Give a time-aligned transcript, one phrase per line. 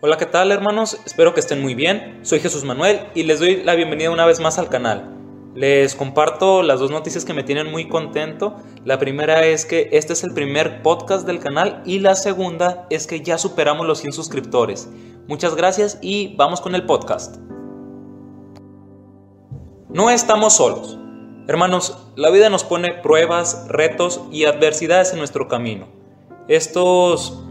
[0.00, 1.00] Hola, ¿qué tal hermanos?
[1.06, 2.18] Espero que estén muy bien.
[2.22, 5.14] Soy Jesús Manuel y les doy la bienvenida una vez más al canal.
[5.54, 8.56] Les comparto las dos noticias que me tienen muy contento.
[8.84, 13.06] La primera es que este es el primer podcast del canal y la segunda es
[13.06, 14.90] que ya superamos los 100 suscriptores.
[15.26, 17.36] Muchas gracias y vamos con el podcast.
[19.88, 20.98] No estamos solos.
[21.46, 25.86] Hermanos, la vida nos pone pruebas, retos y adversidades en nuestro camino.
[26.48, 27.42] Estos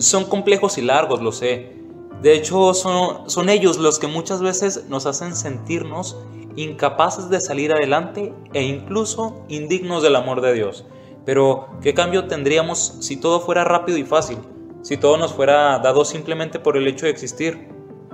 [0.00, 1.76] son complejos y largos, lo sé.
[2.22, 6.16] De hecho, son, son ellos los que muchas veces nos hacen sentirnos
[6.56, 10.84] incapaces de salir adelante e incluso indignos del amor de Dios.
[11.24, 14.38] Pero, ¿qué cambio tendríamos si todo fuera rápido y fácil?
[14.82, 17.68] Si todo nos fuera dado simplemente por el hecho de existir.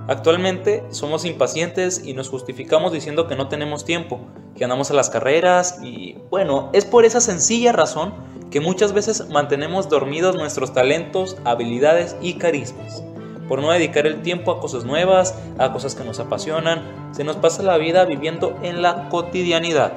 [0.09, 4.21] Actualmente somos impacientes y nos justificamos diciendo que no tenemos tiempo,
[4.57, 8.13] que andamos a las carreras y bueno, es por esa sencilla razón
[8.53, 13.03] que muchas veces mantenemos dormidos nuestros talentos, habilidades y carismas
[13.49, 17.37] por no dedicar el tiempo a cosas nuevas, a cosas que nos apasionan, se nos
[17.37, 19.93] pasa la vida viviendo en la cotidianidad.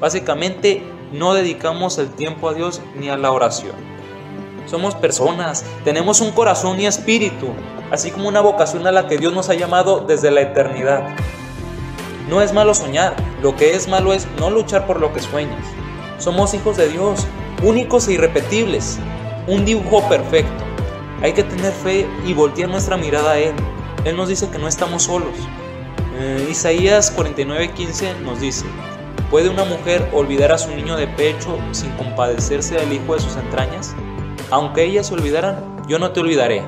[0.00, 3.74] Básicamente, no dedicamos el tiempo a Dios ni a la oración.
[4.66, 7.48] Somos personas, tenemos un corazón y espíritu,
[7.92, 11.04] así como una vocación a la que Dios nos ha llamado desde la eternidad.
[12.28, 15.64] No es malo soñar, lo que es malo es no luchar por lo que sueñas.
[16.18, 17.24] Somos hijos de Dios,
[17.64, 18.98] únicos e irrepetibles,
[19.46, 20.64] un dibujo perfecto.
[21.22, 23.54] Hay que tener fe y voltear nuestra mirada a Él.
[24.04, 25.34] Él nos dice que no estamos solos.
[26.18, 28.66] Eh, Isaías 49:15 nos dice,
[29.30, 33.36] ¿puede una mujer olvidar a su niño de pecho sin compadecerse del hijo de sus
[33.36, 33.94] entrañas?
[34.50, 36.62] Aunque ellas se olvidaran, yo no te olvidaré.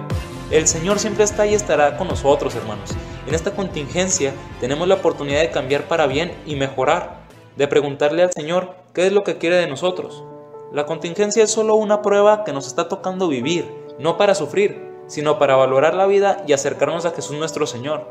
[0.50, 2.94] El Señor siempre está y estará con nosotros, hermanos.
[3.26, 7.18] En esta contingencia tenemos la oportunidad de cambiar para bien y mejorar,
[7.56, 10.24] de preguntarle al Señor qué es lo que quiere de nosotros.
[10.72, 15.38] La contingencia es solo una prueba que nos está tocando vivir no para sufrir, sino
[15.38, 18.06] para valorar la vida y acercarnos a Jesús nuestro Señor.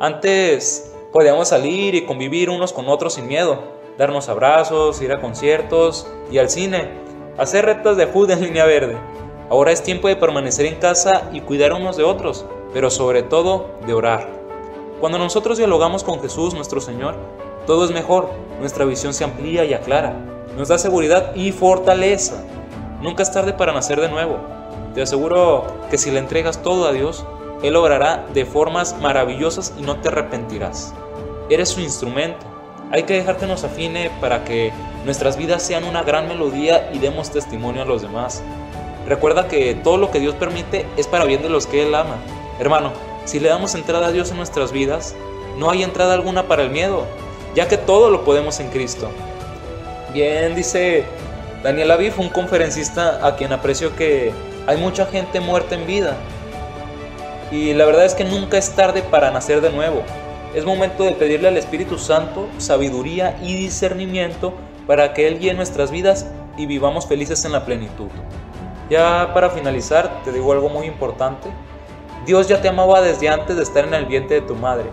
[0.00, 3.62] Antes podíamos salir y convivir unos con otros sin miedo,
[3.96, 6.90] darnos abrazos, ir a conciertos y al cine,
[7.38, 8.98] hacer retas de food en línea verde.
[9.50, 13.70] Ahora es tiempo de permanecer en casa y cuidar unos de otros, pero sobre todo
[13.86, 14.28] de orar.
[15.00, 17.14] Cuando nosotros dialogamos con Jesús nuestro Señor,
[17.66, 18.30] todo es mejor,
[18.60, 22.42] nuestra visión se amplía y aclara, nos da seguridad y fortaleza.
[23.00, 24.38] Nunca es tarde para nacer de nuevo.
[24.94, 27.26] Te aseguro que si le entregas todo a Dios,
[27.62, 30.94] Él obrará de formas maravillosas y no te arrepentirás.
[31.50, 32.46] Eres su instrumento.
[32.92, 34.72] Hay que dejar que nos afine para que
[35.04, 38.42] nuestras vidas sean una gran melodía y demos testimonio a los demás.
[39.08, 42.16] Recuerda que todo lo que Dios permite es para bien de los que Él ama.
[42.60, 42.92] Hermano,
[43.24, 45.14] si le damos entrada a Dios en nuestras vidas,
[45.58, 47.04] no hay entrada alguna para el miedo,
[47.54, 49.10] ya que todo lo podemos en Cristo.
[50.14, 51.04] Bien, dice
[51.64, 54.32] Daniel Aviv, un conferencista a quien aprecio que
[54.64, 56.14] hay mucha gente muerta en vida.
[57.50, 60.04] Y la verdad es que nunca es tarde para nacer de nuevo.
[60.54, 64.54] Es momento de pedirle al Espíritu Santo sabiduría y discernimiento
[64.86, 68.06] para que Él guíe nuestras vidas y vivamos felices en la plenitud.
[68.88, 71.48] Ya para finalizar, te digo algo muy importante.
[72.24, 74.86] Dios ya te amaba desde antes de estar en el vientre de tu madre.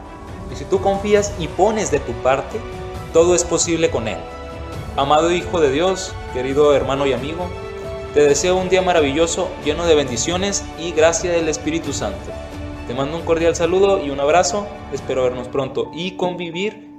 [0.51, 2.59] Y si tú confías y pones de tu parte,
[3.13, 4.17] todo es posible con Él.
[4.97, 7.47] Amado Hijo de Dios, querido hermano y amigo,
[8.13, 12.29] te deseo un día maravilloso, lleno de bendiciones y gracia del Espíritu Santo.
[12.87, 14.67] Te mando un cordial saludo y un abrazo.
[14.91, 16.89] Espero vernos pronto y convivir.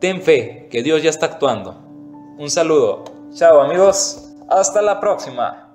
[0.00, 1.80] Ten fe, que Dios ya está actuando.
[2.36, 3.04] Un saludo.
[3.32, 4.34] Chao amigos.
[4.48, 5.65] Hasta la próxima.